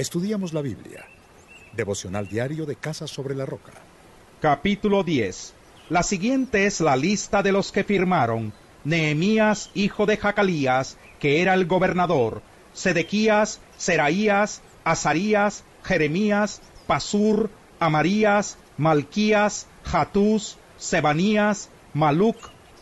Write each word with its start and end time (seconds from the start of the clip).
Estudiamos 0.00 0.54
la 0.54 0.62
Biblia. 0.62 1.04
Devocional 1.74 2.26
diario 2.26 2.64
de 2.64 2.74
Casa 2.74 3.06
sobre 3.06 3.34
la 3.34 3.44
Roca. 3.44 3.72
Capítulo 4.40 5.04
10. 5.04 5.52
La 5.90 6.02
siguiente 6.02 6.64
es 6.64 6.80
la 6.80 6.96
lista 6.96 7.42
de 7.42 7.52
los 7.52 7.70
que 7.70 7.84
firmaron. 7.84 8.54
Nehemías, 8.82 9.70
hijo 9.74 10.06
de 10.06 10.16
Jacalías, 10.16 10.96
que 11.18 11.42
era 11.42 11.52
el 11.52 11.66
gobernador, 11.66 12.40
Sedequías, 12.72 13.60
Seraías, 13.76 14.62
Azarías, 14.84 15.64
Jeremías, 15.84 16.62
Pasur, 16.86 17.50
Amarías, 17.78 18.56
Malquías, 18.78 19.66
Jatús, 19.84 20.56
Sebanías, 20.78 21.68
Maluc, 21.92 22.38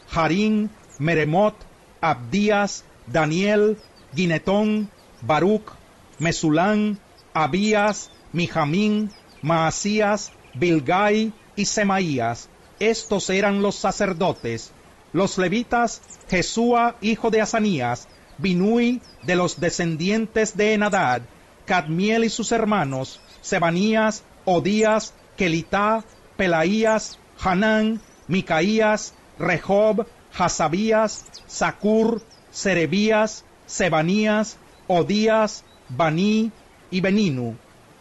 Harín, 0.08 0.70
Meremot, 1.00 1.56
Abdías, 2.00 2.84
Daniel, 3.08 3.76
Guinetón, 4.14 4.88
Baruch, 5.22 5.72
Mesulán, 6.20 7.00
Abías, 7.34 8.10
Mijamín, 8.32 9.10
Maasías, 9.42 10.32
Bilgai 10.54 11.32
y 11.56 11.64
Semaías. 11.64 12.48
Estos 12.80 13.30
eran 13.30 13.62
los 13.62 13.76
sacerdotes. 13.76 14.72
Los 15.12 15.38
levitas, 15.38 16.02
Jesúa, 16.28 16.96
hijo 17.00 17.30
de 17.30 17.40
Asanías, 17.40 18.08
Binui, 18.38 19.00
de 19.22 19.36
los 19.36 19.58
descendientes 19.58 20.56
de 20.56 20.74
Enadad, 20.74 21.22
Cadmiel 21.64 22.24
y 22.24 22.28
sus 22.28 22.52
hermanos, 22.52 23.20
Sebanías, 23.40 24.22
Odías, 24.44 25.14
Kelitá, 25.36 26.04
Pelaías, 26.36 27.18
Hanán, 27.40 28.00
Micaías, 28.26 29.14
Rehob, 29.38 30.06
Hasabías, 30.36 31.24
Sacur, 31.46 32.22
Serebías, 32.50 33.44
Sebanías, 33.66 34.58
Odías, 34.86 35.64
Baní 35.88 36.52
y 36.90 37.00
Beninu. 37.00 37.56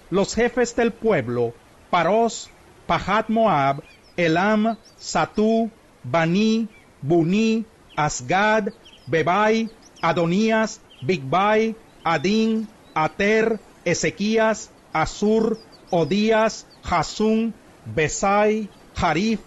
Los 0.09 0.35
jefes 0.35 0.75
del 0.75 0.91
pueblo, 0.91 1.53
Paros, 1.89 2.49
Pahat 2.87 3.29
Moab, 3.29 3.83
Elam, 4.15 4.77
Satú, 4.97 5.69
Baní, 6.03 6.67
Buní, 7.01 7.65
Asgad, 7.95 8.69
Bebai, 9.07 9.69
Adonías, 10.01 10.79
Bigbai, 11.01 11.75
Adín, 12.03 12.67
Ater, 12.93 13.59
Ezequías, 13.85 14.71
Asur, 14.93 15.59
Odías, 15.91 16.65
Hasún, 16.83 17.53
Besai, 17.85 18.69
Harif, 18.95 19.39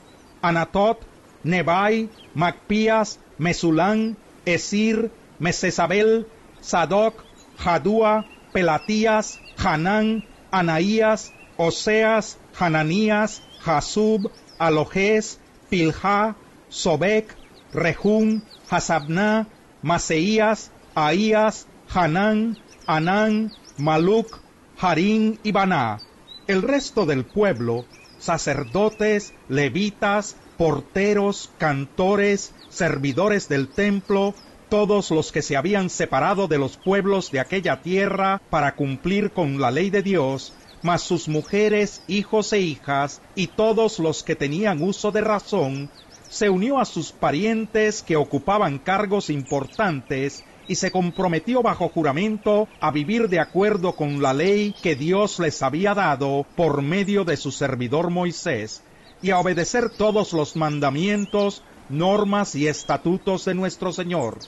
Anatot, 0.43 0.99
Nebai, 1.45 2.09
Macpías, 2.35 3.19
Mesulán, 3.39 4.17
Esir, 4.45 5.11
Mesesabel, 5.39 6.27
Sadoc, 6.61 7.15
Jadúa, 7.59 8.25
Pelatías, 8.53 9.41
Hanán, 9.57 10.25
Anaías, 10.51 11.33
Oseas, 11.57 12.39
Hananías, 12.59 13.43
Jasub, 13.61 14.31
Alojes, 14.59 15.39
Pilja, 15.69 16.37
Sobek, 16.69 17.37
Rehum, 17.73 18.43
Hasabná, 18.69 19.47
Maseías, 19.83 20.71
Ahías, 20.95 21.67
Hanán, 21.89 22.59
Anán, 22.87 23.53
Maluc, 23.79 24.41
Harín 24.79 25.39
y 25.43 25.53
Baná. 25.53 26.01
El 26.47 26.63
resto 26.63 27.07
del 27.07 27.25
pueblo, 27.25 27.85
sacerdotes, 28.19 29.33
levitas, 29.49 30.37
porteros, 30.57 31.51
cantores, 31.59 32.53
servidores 32.69 33.49
del 33.49 33.69
templo, 33.69 34.35
todos 34.71 35.11
los 35.11 35.33
que 35.33 35.43
se 35.43 35.57
habían 35.57 35.91
separado 35.91 36.47
de 36.47 36.57
los 36.57 36.77
pueblos 36.77 37.31
de 37.33 37.41
aquella 37.41 37.83
tierra 37.83 38.41
para 38.51 38.77
cumplir 38.77 39.33
con 39.33 39.61
la 39.61 39.71
ley 39.71 39.91
de 39.91 40.03
Dios, 40.03 40.55
mas 40.83 41.03
sus 41.03 41.29
mujeres, 41.29 42.03
hijos 42.07 42.53
e 42.53 42.61
hijas, 42.61 43.21
y 43.35 43.49
todos 43.49 43.99
los 43.99 44.23
que 44.23 44.37
tenían 44.37 44.83
uso 44.83 45.11
de 45.11 45.21
razón, 45.21 45.91
se 46.31 46.49
unió 46.49 46.79
a 46.79 46.85
sus 46.85 47.11
parientes 47.11 48.03
que 48.03 48.17
ocupaban 48.17 48.79
cargos 48.79 49.29
importantes 49.29 50.45
y 50.69 50.77
se 50.77 50.93
comprometió 50.93 51.63
bajo 51.63 51.89
juramento 51.89 52.69
a 52.81 52.93
vivir 52.93 53.29
de 53.29 53.41
acuerdo 53.41 53.97
con 53.97 54.23
la 54.23 54.33
ley 54.33 54.73
que 54.81 54.95
Dios 54.95 55.41
les 55.41 55.63
había 55.63 55.95
dado 55.95 56.47
por 56.55 56.81
medio 56.81 57.25
de 57.25 57.37
su 57.37 57.51
servidor 57.51 58.11
Moisés, 58.11 58.83
y 59.21 59.31
a 59.31 59.41
obedecer 59.41 59.91
todos 59.91 60.33
los 60.33 60.55
mandamientos, 60.55 61.65
normas 61.91 62.55
y 62.55 62.69
estatutos 62.69 63.45
de 63.45 63.55
nuestro 63.55 63.93
Señor. 63.93 64.39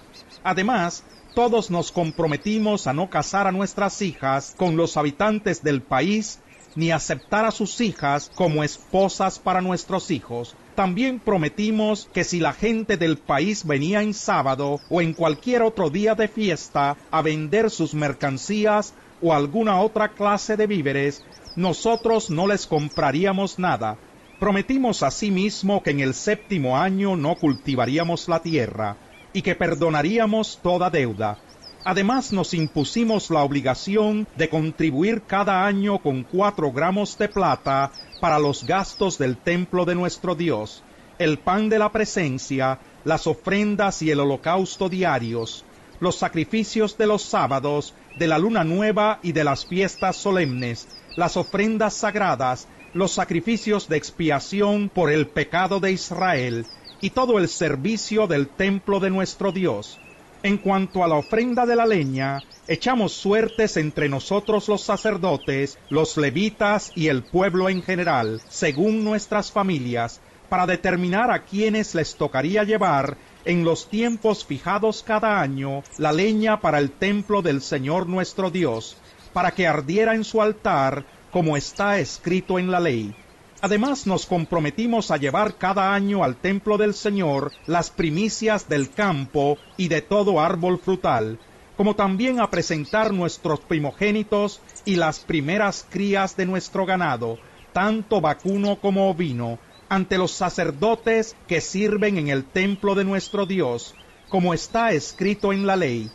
Además, 0.42 1.04
todos 1.34 1.70
nos 1.70 1.92
comprometimos 1.92 2.86
a 2.86 2.92
no 2.92 3.08
casar 3.08 3.46
a 3.46 3.52
nuestras 3.52 4.02
hijas 4.02 4.54
con 4.56 4.76
los 4.76 4.96
habitantes 4.96 5.62
del 5.62 5.82
país, 5.82 6.40
ni 6.74 6.90
aceptar 6.90 7.44
a 7.44 7.50
sus 7.50 7.80
hijas 7.80 8.30
como 8.34 8.64
esposas 8.64 9.38
para 9.38 9.60
nuestros 9.60 10.10
hijos. 10.10 10.54
También 10.74 11.20
prometimos 11.20 12.08
que 12.12 12.24
si 12.24 12.40
la 12.40 12.52
gente 12.52 12.96
del 12.96 13.18
país 13.18 13.66
venía 13.66 14.02
en 14.02 14.14
sábado 14.14 14.80
o 14.88 15.00
en 15.00 15.12
cualquier 15.12 15.62
otro 15.62 15.90
día 15.90 16.14
de 16.14 16.28
fiesta 16.28 16.96
a 17.10 17.22
vender 17.22 17.70
sus 17.70 17.94
mercancías 17.94 18.94
o 19.20 19.32
alguna 19.32 19.80
otra 19.80 20.08
clase 20.08 20.56
de 20.56 20.66
víveres, 20.66 21.22
nosotros 21.56 22.30
no 22.30 22.46
les 22.46 22.66
compraríamos 22.66 23.58
nada. 23.58 23.98
Prometimos 24.42 25.04
asimismo 25.04 25.84
que 25.84 25.92
en 25.92 26.00
el 26.00 26.14
séptimo 26.14 26.76
año 26.76 27.14
no 27.14 27.36
cultivaríamos 27.36 28.26
la 28.26 28.42
tierra 28.42 28.96
y 29.32 29.40
que 29.40 29.54
perdonaríamos 29.54 30.58
toda 30.60 30.90
deuda. 30.90 31.38
Además 31.84 32.32
nos 32.32 32.52
impusimos 32.52 33.30
la 33.30 33.44
obligación 33.44 34.26
de 34.36 34.48
contribuir 34.48 35.22
cada 35.28 35.64
año 35.64 36.02
con 36.02 36.24
cuatro 36.24 36.72
gramos 36.72 37.16
de 37.18 37.28
plata 37.28 37.92
para 38.20 38.40
los 38.40 38.66
gastos 38.66 39.16
del 39.16 39.36
templo 39.36 39.84
de 39.84 39.94
nuestro 39.94 40.34
Dios, 40.34 40.82
el 41.20 41.38
pan 41.38 41.68
de 41.68 41.78
la 41.78 41.92
presencia, 41.92 42.80
las 43.04 43.28
ofrendas 43.28 44.02
y 44.02 44.10
el 44.10 44.18
holocausto 44.18 44.88
diarios, 44.88 45.64
los 46.00 46.16
sacrificios 46.16 46.98
de 46.98 47.06
los 47.06 47.22
sábados, 47.22 47.94
de 48.18 48.26
la 48.26 48.38
luna 48.38 48.64
nueva 48.64 49.20
y 49.22 49.30
de 49.30 49.44
las 49.44 49.64
fiestas 49.64 50.16
solemnes, 50.16 50.88
las 51.16 51.36
ofrendas 51.36 51.94
sagradas, 51.94 52.68
los 52.94 53.12
sacrificios 53.12 53.88
de 53.88 53.96
expiación 53.96 54.88
por 54.88 55.10
el 55.10 55.26
pecado 55.26 55.80
de 55.80 55.92
Israel, 55.92 56.66
y 57.00 57.10
todo 57.10 57.38
el 57.38 57.48
servicio 57.48 58.26
del 58.26 58.48
templo 58.48 59.00
de 59.00 59.10
nuestro 59.10 59.50
Dios. 59.52 59.98
En 60.44 60.56
cuanto 60.58 61.04
a 61.04 61.08
la 61.08 61.16
ofrenda 61.16 61.66
de 61.66 61.76
la 61.76 61.86
leña, 61.86 62.42
echamos 62.68 63.12
suertes 63.12 63.76
entre 63.76 64.08
nosotros 64.08 64.68
los 64.68 64.82
sacerdotes, 64.82 65.78
los 65.88 66.16
levitas 66.16 66.92
y 66.94 67.08
el 67.08 67.22
pueblo 67.22 67.68
en 67.68 67.82
general, 67.82 68.40
según 68.48 69.04
nuestras 69.04 69.50
familias, 69.50 70.20
para 70.48 70.66
determinar 70.66 71.30
a 71.30 71.44
quienes 71.44 71.94
les 71.94 72.14
tocaría 72.14 72.62
llevar 72.62 73.16
en 73.44 73.64
los 73.64 73.88
tiempos 73.88 74.44
fijados 74.44 75.02
cada 75.02 75.40
año 75.40 75.82
la 75.98 76.12
leña 76.12 76.60
para 76.60 76.78
el 76.78 76.90
templo 76.90 77.42
del 77.42 77.62
Señor 77.62 78.06
nuestro 78.06 78.50
Dios, 78.50 78.96
para 79.32 79.52
que 79.52 79.66
ardiera 79.66 80.14
en 80.14 80.24
su 80.24 80.42
altar, 80.42 81.04
como 81.30 81.56
está 81.56 81.98
escrito 81.98 82.58
en 82.58 82.70
la 82.70 82.80
ley. 82.80 83.14
Además 83.60 84.06
nos 84.06 84.26
comprometimos 84.26 85.10
a 85.10 85.16
llevar 85.16 85.54
cada 85.54 85.94
año 85.94 86.24
al 86.24 86.36
templo 86.36 86.78
del 86.78 86.94
Señor 86.94 87.52
las 87.66 87.90
primicias 87.90 88.68
del 88.68 88.90
campo 88.90 89.56
y 89.76 89.88
de 89.88 90.02
todo 90.02 90.40
árbol 90.40 90.78
frutal, 90.78 91.38
como 91.76 91.94
también 91.94 92.40
a 92.40 92.50
presentar 92.50 93.12
nuestros 93.12 93.60
primogénitos 93.60 94.60
y 94.84 94.96
las 94.96 95.20
primeras 95.20 95.86
crías 95.88 96.36
de 96.36 96.44
nuestro 96.44 96.86
ganado, 96.86 97.38
tanto 97.72 98.20
vacuno 98.20 98.80
como 98.80 99.08
ovino, 99.08 99.58
ante 99.88 100.18
los 100.18 100.32
sacerdotes 100.32 101.36
que 101.46 101.60
sirven 101.60 102.18
en 102.18 102.28
el 102.28 102.44
templo 102.44 102.94
de 102.94 103.04
nuestro 103.04 103.46
Dios, 103.46 103.94
como 104.28 104.54
está 104.54 104.92
escrito 104.92 105.52
en 105.52 105.66
la 105.66 105.76
ley 105.76 106.10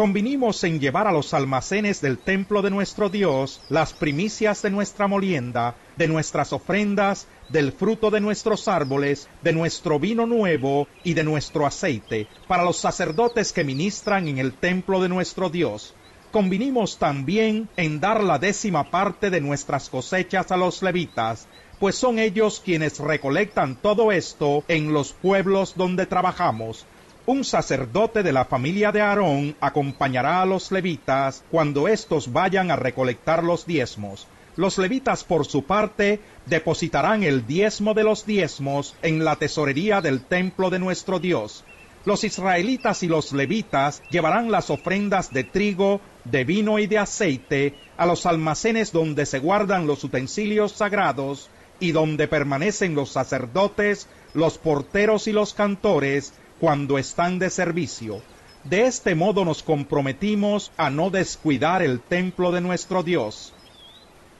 convinimos 0.00 0.64
en 0.64 0.80
llevar 0.80 1.06
a 1.06 1.12
los 1.12 1.34
almacenes 1.34 2.00
del 2.00 2.16
templo 2.16 2.62
de 2.62 2.70
nuestro 2.70 3.10
Dios 3.10 3.60
las 3.68 3.92
primicias 3.92 4.62
de 4.62 4.70
nuestra 4.70 5.08
molienda, 5.08 5.76
de 5.98 6.08
nuestras 6.08 6.54
ofrendas, 6.54 7.28
del 7.50 7.70
fruto 7.72 8.10
de 8.10 8.18
nuestros 8.18 8.66
árboles, 8.66 9.28
de 9.42 9.52
nuestro 9.52 10.00
vino 10.00 10.24
nuevo 10.24 10.88
y 11.04 11.12
de 11.12 11.22
nuestro 11.22 11.66
aceite, 11.66 12.28
para 12.48 12.64
los 12.64 12.78
sacerdotes 12.78 13.52
que 13.52 13.62
ministran 13.62 14.26
en 14.26 14.38
el 14.38 14.54
templo 14.54 15.02
de 15.02 15.10
nuestro 15.10 15.50
Dios. 15.50 15.92
Convinimos 16.32 16.96
también 16.96 17.68
en 17.76 18.00
dar 18.00 18.24
la 18.24 18.38
décima 18.38 18.90
parte 18.90 19.28
de 19.28 19.42
nuestras 19.42 19.90
cosechas 19.90 20.50
a 20.50 20.56
los 20.56 20.82
levitas, 20.82 21.46
pues 21.78 21.94
son 21.94 22.18
ellos 22.18 22.62
quienes 22.64 23.00
recolectan 23.00 23.76
todo 23.76 24.12
esto 24.12 24.64
en 24.66 24.94
los 24.94 25.12
pueblos 25.12 25.74
donde 25.76 26.06
trabajamos, 26.06 26.86
un 27.30 27.44
sacerdote 27.44 28.24
de 28.24 28.32
la 28.32 28.44
familia 28.44 28.90
de 28.90 29.00
Aarón 29.00 29.54
acompañará 29.60 30.42
a 30.42 30.46
los 30.46 30.72
levitas 30.72 31.44
cuando 31.48 31.86
éstos 31.86 32.32
vayan 32.32 32.72
a 32.72 32.76
recolectar 32.76 33.44
los 33.44 33.66
diezmos. 33.66 34.26
Los 34.56 34.78
levitas, 34.78 35.22
por 35.22 35.46
su 35.46 35.62
parte, 35.62 36.18
depositarán 36.46 37.22
el 37.22 37.46
diezmo 37.46 37.94
de 37.94 38.02
los 38.02 38.26
diezmos 38.26 38.96
en 39.02 39.24
la 39.24 39.36
tesorería 39.36 40.00
del 40.00 40.22
templo 40.22 40.70
de 40.70 40.80
nuestro 40.80 41.20
Dios. 41.20 41.62
Los 42.04 42.24
israelitas 42.24 43.04
y 43.04 43.06
los 43.06 43.32
levitas 43.32 44.02
llevarán 44.10 44.50
las 44.50 44.68
ofrendas 44.68 45.32
de 45.32 45.44
trigo, 45.44 46.00
de 46.24 46.42
vino 46.42 46.80
y 46.80 46.88
de 46.88 46.98
aceite 46.98 47.74
a 47.96 48.06
los 48.06 48.26
almacenes 48.26 48.90
donde 48.90 49.24
se 49.24 49.38
guardan 49.38 49.86
los 49.86 50.02
utensilios 50.02 50.72
sagrados 50.72 51.48
y 51.78 51.92
donde 51.92 52.26
permanecen 52.26 52.96
los 52.96 53.12
sacerdotes, 53.12 54.08
los 54.34 54.58
porteros 54.58 55.28
y 55.28 55.32
los 55.32 55.54
cantores 55.54 56.32
cuando 56.60 56.98
están 56.98 57.38
de 57.38 57.50
servicio. 57.50 58.22
De 58.64 58.82
este 58.82 59.14
modo 59.14 59.44
nos 59.46 59.62
comprometimos 59.62 60.70
a 60.76 60.90
no 60.90 61.08
descuidar 61.08 61.82
el 61.82 62.00
templo 62.00 62.52
de 62.52 62.60
nuestro 62.60 63.02
Dios. 63.02 63.54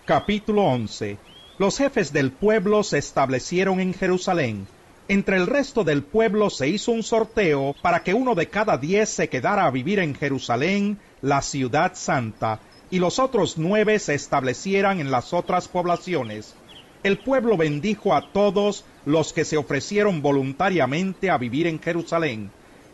Capítulo 0.04 0.64
11 0.64 1.16
Los 1.58 1.78
jefes 1.78 2.12
del 2.12 2.30
pueblo 2.30 2.82
se 2.82 2.98
establecieron 2.98 3.80
en 3.80 3.94
Jerusalén. 3.94 4.66
Entre 5.08 5.38
el 5.38 5.46
resto 5.46 5.82
del 5.82 6.02
pueblo 6.02 6.50
se 6.50 6.68
hizo 6.68 6.92
un 6.92 7.02
sorteo 7.02 7.74
para 7.80 8.02
que 8.04 8.12
uno 8.12 8.34
de 8.34 8.48
cada 8.48 8.76
diez 8.76 9.08
se 9.08 9.28
quedara 9.28 9.64
a 9.64 9.70
vivir 9.70 9.98
en 9.98 10.14
Jerusalén, 10.14 10.98
la 11.22 11.40
ciudad 11.40 11.92
santa, 11.94 12.60
y 12.90 12.98
los 12.98 13.18
otros 13.18 13.56
nueve 13.56 13.98
se 13.98 14.14
establecieran 14.14 15.00
en 15.00 15.10
las 15.10 15.32
otras 15.32 15.68
poblaciones. 15.68 16.54
El 17.02 17.16
pueblo 17.18 17.56
bendijo 17.56 18.14
a 18.14 18.30
todos 18.30 18.84
los 19.06 19.32
que 19.32 19.46
se 19.46 19.56
ofrecieron 19.56 20.20
voluntariamente 20.20 21.30
a 21.30 21.38
vivir 21.38 21.66
en 21.66 21.80
Jerusalén. 21.80 22.50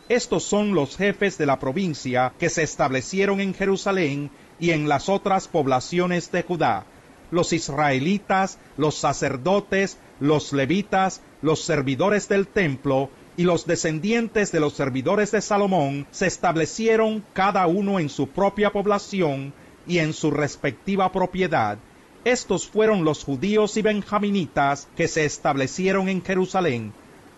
Estos 0.09 0.45
son 0.45 0.77
los 0.77 0.97
jefes 0.97 1.39
de 1.39 1.47
la 1.47 1.59
provincia 1.59 2.33
que 2.39 2.49
se 2.49 2.63
establecieron 2.63 3.41
en 3.41 3.53
Jerusalén 3.53 4.31
y 4.61 4.71
en 4.71 4.89
las 4.89 5.09
otras 5.09 5.49
poblaciones 5.49 6.31
de 6.31 6.45
Judá. 6.45 6.87
Los 7.33 7.53
israelitas, 7.53 8.61
los 8.77 8.95
sacerdotes, 8.95 9.99
los 10.21 10.53
levitas, 10.53 11.21
los 11.43 11.65
servidores 11.65 12.29
del 12.29 12.47
templo 12.47 13.11
y 13.37 13.43
los 13.43 13.67
descendientes 13.67 14.53
de 14.53 14.61
los 14.61 14.75
servidores 14.75 15.33
de 15.33 15.41
Salomón 15.41 16.07
se 16.13 16.29
establecieron 16.29 17.25
cada 17.33 17.67
uno 17.67 17.99
en 17.99 18.09
su 18.09 18.29
propia 18.29 18.71
población 18.71 19.53
y 19.89 19.99
en 19.99 20.13
su 20.13 20.31
respectiva 20.31 21.11
propiedad. 21.11 21.79
Estos 22.27 22.67
fueron 22.67 23.05
los 23.05 23.23
judíos 23.23 23.77
y 23.77 23.83
benjaminitas 23.83 24.89
que 24.97 25.07
se 25.07 25.25
establecieron 25.25 26.09
en 26.09 26.25
Jerusalén. 26.25 26.93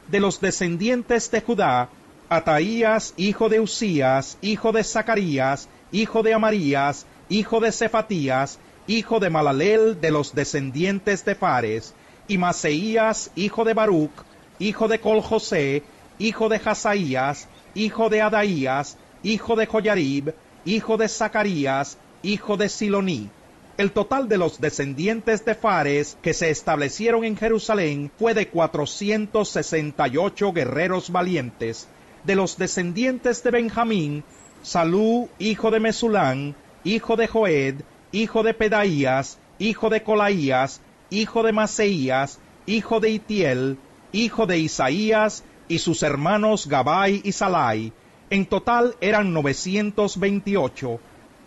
De 0.06 0.18
los 0.18 0.40
descendientes 0.40 1.30
de 1.30 1.42
Judá, 1.42 1.90
Ataías, 2.30 3.12
hijo 3.18 3.50
de 3.50 3.60
Usías, 3.60 4.38
hijo 4.40 4.72
de 4.72 4.82
Zacarías, 4.82 5.68
hijo 5.92 6.22
de 6.22 6.32
Amarías, 6.32 7.04
hijo 7.28 7.60
de 7.60 7.70
Cefatías, 7.70 8.60
hijo 8.86 9.20
de 9.20 9.28
Malalel 9.28 10.00
de 10.00 10.10
los 10.10 10.34
descendientes 10.34 11.22
de 11.22 11.34
Fares, 11.34 11.92
y 12.26 12.38
Maseías, 12.38 13.30
hijo 13.36 13.66
de 13.66 13.74
Baruch, 13.74 14.24
hijo 14.58 14.88
de 14.88 15.00
Coljosé, 15.00 15.82
hijo 16.18 16.48
de 16.48 16.62
Hazaías, 16.64 17.46
hijo 17.74 18.08
de 18.08 18.22
Adaías, 18.22 18.96
hijo 19.22 19.54
de 19.54 19.66
Joyarib, 19.66 20.34
hijo 20.64 20.96
de 20.96 21.08
Zacarías, 21.10 21.98
hijo 22.22 22.56
de 22.56 22.70
Siloní. 22.70 23.28
El 23.78 23.92
total 23.92 24.28
de 24.28 24.38
los 24.38 24.60
descendientes 24.60 25.44
de 25.44 25.54
Fares 25.54 26.18
que 26.20 26.34
se 26.34 26.50
establecieron 26.50 27.22
en 27.22 27.36
Jerusalén 27.36 28.10
fue 28.18 28.34
de 28.34 28.48
468 28.48 30.52
guerreros 30.52 31.12
valientes. 31.12 31.86
De 32.24 32.34
los 32.34 32.58
descendientes 32.58 33.44
de 33.44 33.52
Benjamín, 33.52 34.24
Salú, 34.64 35.28
hijo 35.38 35.70
de 35.70 35.78
Mesulán, 35.78 36.56
hijo 36.82 37.14
de 37.14 37.28
Joed, 37.28 37.76
hijo 38.10 38.42
de 38.42 38.52
Pedaías, 38.52 39.38
hijo 39.60 39.90
de 39.90 40.02
Colaías, 40.02 40.80
hijo 41.10 41.44
de 41.44 41.52
Maseías, 41.52 42.40
hijo 42.66 42.98
de 42.98 43.10
Itiel, 43.10 43.78
hijo 44.10 44.46
de 44.46 44.58
Isaías, 44.58 45.44
y 45.68 45.78
sus 45.78 46.02
hermanos 46.02 46.66
Gabai 46.66 47.20
y 47.22 47.30
Salai. 47.30 47.92
En 48.28 48.44
total 48.44 48.96
eran 49.00 49.32
928 49.32 50.98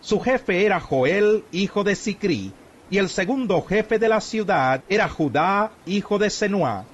su 0.02 0.18
jefe 0.18 0.66
era 0.66 0.80
Joel, 0.80 1.44
hijo 1.52 1.84
de 1.84 1.94
Sicri, 1.94 2.52
y 2.90 2.98
el 2.98 3.08
segundo 3.08 3.62
jefe 3.62 4.00
de 4.00 4.08
la 4.08 4.20
ciudad 4.20 4.82
era 4.88 5.08
Judá, 5.08 5.70
hijo 5.86 6.18
de 6.18 6.28
Senua. 6.28 6.84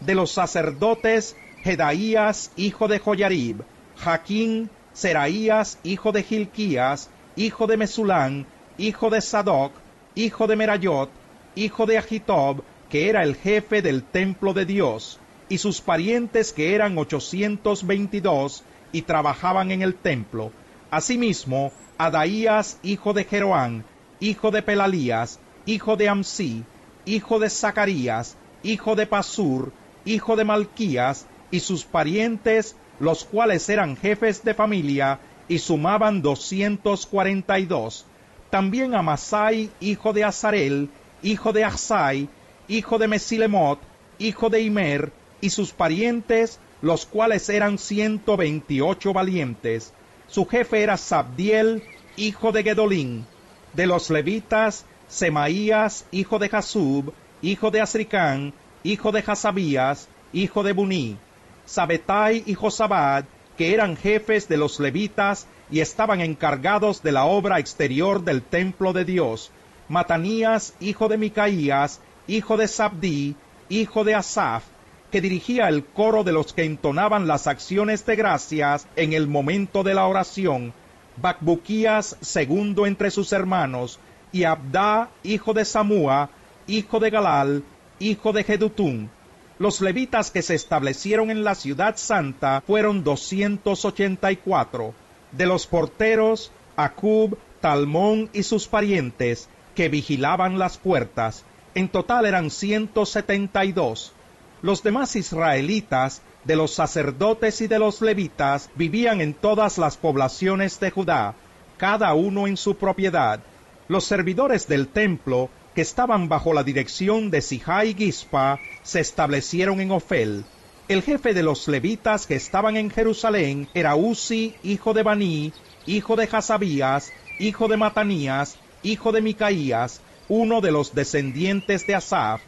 De 0.00 0.14
los 0.14 0.30
sacerdotes, 0.30 1.36
Jedaías, 1.64 2.52
hijo 2.56 2.86
de 2.86 3.00
Joyarib, 3.00 3.64
Jaquín, 3.96 4.70
Seraías, 4.92 5.80
hijo 5.82 6.12
de 6.12 6.22
Gilquías, 6.22 7.10
hijo 7.34 7.66
de 7.66 7.76
Mesulán, 7.76 8.46
hijo 8.78 9.10
de 9.10 9.20
Sadoc, 9.20 9.72
hijo 10.14 10.46
de 10.46 10.54
Merayot, 10.54 11.10
hijo 11.56 11.84
de 11.84 11.98
Agitob, 11.98 12.62
que 12.88 13.08
era 13.08 13.24
el 13.24 13.34
jefe 13.34 13.82
del 13.82 14.04
templo 14.04 14.54
de 14.54 14.66
Dios, 14.66 15.18
y 15.48 15.58
sus 15.58 15.80
parientes 15.80 16.52
que 16.52 16.76
eran 16.76 16.96
ochocientos 16.96 17.84
veintidós 17.84 18.62
y 18.92 19.02
trabajaban 19.02 19.72
en 19.72 19.82
el 19.82 19.96
templo. 19.96 20.52
Asimismo, 20.92 21.72
Adaías, 21.98 22.78
hijo 22.82 23.12
de 23.12 23.24
Jeroán, 23.24 23.84
hijo 24.20 24.50
de 24.50 24.62
Pelalías, 24.62 25.38
hijo 25.66 25.96
de 25.96 26.08
Amsi, 26.08 26.64
hijo 27.04 27.38
de 27.38 27.50
Zacarías, 27.50 28.36
hijo 28.62 28.96
de 28.96 29.06
Pasur, 29.06 29.72
hijo 30.04 30.36
de 30.36 30.44
Malquías, 30.44 31.26
y 31.50 31.60
sus 31.60 31.84
parientes, 31.84 32.76
los 32.98 33.24
cuales 33.24 33.68
eran 33.68 33.96
jefes 33.96 34.42
de 34.44 34.54
familia, 34.54 35.20
y 35.48 35.58
sumaban 35.58 36.22
doscientos 36.22 37.06
cuarenta 37.06 37.58
y 37.58 37.66
dos. 37.66 38.06
También 38.50 38.94
Amasai, 38.94 39.70
hijo 39.80 40.12
de 40.12 40.24
Azarel, 40.24 40.88
hijo 41.22 41.52
de 41.52 41.64
Asai, 41.64 42.28
hijo 42.68 42.98
de 42.98 43.08
Mesilemot, 43.08 43.80
hijo 44.18 44.50
de 44.50 44.62
Imer, 44.62 45.12
y 45.40 45.50
sus 45.50 45.72
parientes, 45.72 46.58
los 46.80 47.06
cuales 47.06 47.48
eran 47.48 47.78
ciento 47.78 48.36
veintiocho 48.36 49.12
valientes 49.12 49.92
su 50.32 50.46
jefe 50.46 50.82
era 50.82 50.96
Sabdiel, 50.96 51.82
hijo 52.16 52.52
de 52.52 52.62
Gedolín. 52.62 53.26
De 53.74 53.86
los 53.86 54.08
levitas, 54.08 54.86
Semaías, 55.06 56.06
hijo 56.10 56.38
de 56.38 56.48
Jasub, 56.48 57.12
hijo 57.42 57.70
de 57.70 57.82
Asricán, 57.82 58.54
hijo 58.82 59.12
de 59.12 59.22
Hasabías, 59.26 60.08
hijo 60.32 60.62
de 60.62 60.72
Buní. 60.72 61.18
Sabetai 61.66 62.44
y 62.46 62.54
Josabad, 62.54 63.24
que 63.58 63.74
eran 63.74 63.94
jefes 63.94 64.48
de 64.48 64.56
los 64.56 64.80
levitas 64.80 65.46
y 65.70 65.80
estaban 65.80 66.22
encargados 66.22 67.02
de 67.02 67.12
la 67.12 67.26
obra 67.26 67.58
exterior 67.58 68.24
del 68.24 68.40
templo 68.40 68.94
de 68.94 69.04
Dios. 69.04 69.50
Matanías, 69.90 70.72
hijo 70.80 71.08
de 71.08 71.18
Micaías, 71.18 72.00
hijo 72.26 72.56
de 72.56 72.68
Sabdi, 72.68 73.36
hijo 73.68 74.02
de 74.02 74.14
Asaf, 74.14 74.64
que 75.12 75.20
dirigía 75.20 75.68
el 75.68 75.84
coro 75.84 76.24
de 76.24 76.32
los 76.32 76.52
que 76.54 76.64
entonaban 76.64 77.28
las 77.28 77.46
acciones 77.46 78.04
de 78.06 78.16
gracias 78.16 78.88
en 78.96 79.12
el 79.12 79.28
momento 79.28 79.82
de 79.82 79.94
la 79.94 80.06
oración, 80.06 80.72
Bacbuquías 81.18 82.16
segundo 82.22 82.86
entre 82.86 83.10
sus 83.10 83.32
hermanos, 83.32 84.00
y 84.32 84.44
Abdá, 84.44 85.10
hijo 85.22 85.52
de 85.52 85.66
Samúa, 85.66 86.30
hijo 86.66 86.98
de 86.98 87.10
Galal, 87.10 87.62
hijo 87.98 88.32
de 88.32 88.42
Jedutún. 88.42 89.10
Los 89.58 89.82
levitas 89.82 90.30
que 90.30 90.40
se 90.40 90.54
establecieron 90.54 91.30
en 91.30 91.44
la 91.44 91.54
ciudad 91.54 91.96
santa 91.96 92.62
fueron 92.66 93.04
doscientos 93.04 93.84
ochenta 93.84 94.32
y 94.32 94.36
cuatro. 94.36 94.94
De 95.32 95.44
los 95.44 95.66
porteros, 95.66 96.50
Acub, 96.74 97.36
Talmón 97.60 98.30
y 98.32 98.42
sus 98.44 98.66
parientes, 98.66 99.50
que 99.74 99.90
vigilaban 99.90 100.58
las 100.58 100.78
puertas. 100.78 101.44
En 101.74 101.88
total 101.88 102.24
eran 102.24 102.50
ciento 102.50 103.04
setenta 103.04 103.66
y 103.66 103.72
dos. 103.72 104.14
Los 104.62 104.84
demás 104.84 105.16
israelitas, 105.16 106.22
de 106.44 106.54
los 106.54 106.72
sacerdotes 106.72 107.60
y 107.60 107.66
de 107.66 107.80
los 107.80 108.00
levitas, 108.00 108.70
vivían 108.76 109.20
en 109.20 109.34
todas 109.34 109.76
las 109.76 109.96
poblaciones 109.96 110.78
de 110.78 110.92
Judá, 110.92 111.34
cada 111.78 112.14
uno 112.14 112.46
en 112.46 112.56
su 112.56 112.76
propiedad. 112.76 113.40
Los 113.88 114.04
servidores 114.04 114.68
del 114.68 114.86
templo, 114.86 115.50
que 115.74 115.82
estaban 115.82 116.28
bajo 116.28 116.54
la 116.54 116.62
dirección 116.62 117.28
de 117.28 117.40
Sijai 117.40 117.90
y 117.90 117.94
Gispa, 117.94 118.60
se 118.84 119.00
establecieron 119.00 119.80
en 119.80 119.90
Ofel. 119.90 120.44
El 120.86 121.02
jefe 121.02 121.34
de 121.34 121.42
los 121.42 121.66
levitas 121.66 122.28
que 122.28 122.36
estaban 122.36 122.76
en 122.76 122.88
Jerusalén 122.90 123.68
era 123.74 123.96
Uzi, 123.96 124.54
hijo 124.62 124.94
de 124.94 125.02
Baní, 125.02 125.52
hijo 125.86 126.14
de 126.14 126.28
Hasabías, 126.30 127.12
hijo 127.40 127.66
de 127.66 127.76
Matanías, 127.76 128.58
hijo 128.84 129.10
de 129.10 129.22
Micaías, 129.22 130.00
uno 130.28 130.60
de 130.60 130.70
los 130.70 130.94
descendientes 130.94 131.84
de 131.86 131.96
Asaf, 131.96 132.42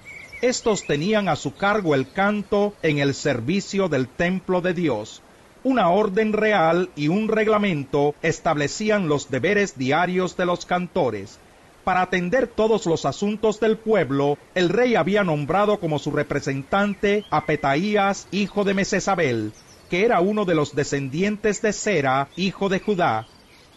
estos 0.49 0.87
tenían 0.87 1.29
a 1.29 1.37
su 1.37 1.55
cargo 1.55 1.95
el 1.95 2.11
canto 2.11 2.75
en 2.83 2.99
el 2.99 3.15
servicio 3.15 3.89
del 3.89 4.09
templo 4.09 4.61
de 4.61 4.75
Dios. 4.75 5.23
Una 5.63 5.89
orden 5.89 6.35
real 6.35 6.91
y 6.95 7.09
un 7.09 7.29
reglamento 7.29 8.15
establecían 8.21 9.09
los 9.09 9.31
deberes 9.31 9.79
diarios 9.79 10.37
de 10.37 10.45
los 10.45 10.67
cantores. 10.67 11.39
Para 11.85 12.03
atender 12.03 12.47
todos 12.47 12.85
los 12.85 13.07
asuntos 13.07 13.61
del 13.61 13.79
pueblo, 13.79 14.37
el 14.55 14.69
rey 14.69 14.95
había 14.95 15.25
nombrado 15.25 15.81
como 15.81 15.99
su 15.99 16.11
representante 16.11 17.25
a 17.31 17.47
Petaías, 17.47 18.29
hijo 18.31 18.65
de 18.65 18.75
Mesesabel, 18.75 19.53
que 19.89 20.05
era 20.05 20.21
uno 20.21 20.45
de 20.45 20.55
los 20.55 20.75
descendientes 20.75 21.63
de 21.63 21.73
Sera, 21.73 22.29
hijo 22.37 22.69
de 22.69 22.81
Judá. 22.81 23.27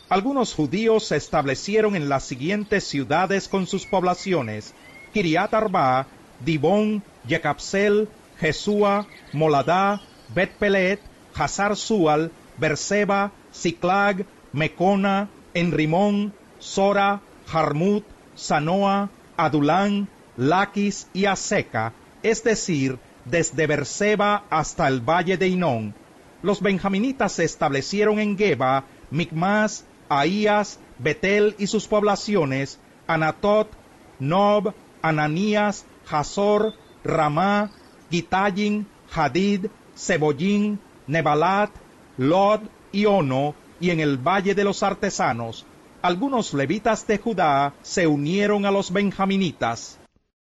Algunos 0.10 0.54
judíos 0.54 1.06
se 1.06 1.18
establecieron 1.18 1.96
en 1.96 2.10
las 2.10 2.24
siguientes 2.24 2.86
ciudades 2.86 3.48
con 3.48 3.68
sus 3.68 3.86
poblaciones: 3.86 4.74
Kiriat 5.14 5.54
Arba, 5.54 6.08
Dibón, 6.40 7.04
Yecapsel, 7.28 8.10
Jesúa, 8.40 9.08
Moladá, 9.34 10.02
Bet-Pelet, 10.34 11.00
Hazar 11.34 11.76
Sual, 11.76 12.32
Berseba, 12.58 13.32
Ciclag, 13.54 14.26
Mecona, 14.54 15.30
Enrimón, 15.54 16.34
Sora, 16.60 17.22
Jarmut, 17.48 18.04
Sanoa, 18.36 19.10
Adulán, 19.36 20.08
Laquis 20.36 21.08
y 21.14 21.26
Aseca, 21.26 21.94
es 22.24 22.44
decir, 22.44 23.00
desde 23.26 23.68
Berseba 23.68 24.46
hasta 24.50 24.88
el 24.88 25.02
valle 25.02 25.38
de 25.38 25.48
Inón. 25.48 25.96
Los 26.42 26.62
benjaminitas 26.62 27.34
se 27.34 27.44
establecieron 27.44 28.20
en 28.20 28.38
Geba, 28.38 28.86
Micmas, 29.10 29.86
Ahías, 30.10 30.80
Betel 31.00 31.56
y 31.58 31.68
sus 31.68 31.88
poblaciones, 31.88 32.80
Anatot, 33.08 33.70
Nob, 34.20 34.74
Ananías, 35.02 35.86
Hazor, 36.10 36.74
Ramá, 37.04 37.72
Gitayin, 38.10 38.88
Hadid, 39.14 39.68
Cebollín, 39.96 40.80
Nebalat, 41.08 41.72
Lod 42.18 42.62
y 42.92 43.06
Ono, 43.06 43.56
y 43.80 43.90
en 43.92 44.00
el 44.00 44.18
valle 44.18 44.56
de 44.56 44.64
los 44.64 44.84
artesanos. 44.84 45.66
Algunos 46.02 46.54
levitas 46.54 47.06
de 47.08 47.18
Judá 47.18 47.74
se 47.82 48.08
unieron 48.08 48.66
a 48.66 48.72
los 48.72 48.92
benjaminitas. 48.92 50.00